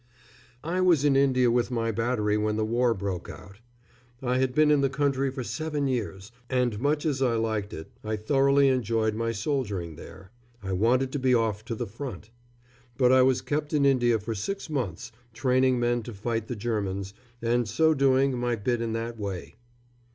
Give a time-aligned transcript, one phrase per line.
[0.63, 3.59] ]I was in India with my battery when the war broke out.
[4.19, 7.91] I had been in the country for seven years, and much as I liked it
[8.03, 10.31] I thoroughly enjoyed my soldiering there
[10.63, 12.31] I wanted to be off to the front.
[12.97, 17.13] But I was kept in India for six months, training men to fight the Germans,
[17.39, 19.53] and so doing my bit in that way.